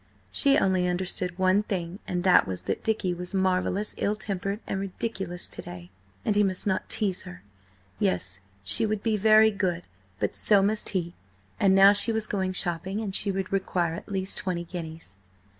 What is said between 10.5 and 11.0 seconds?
must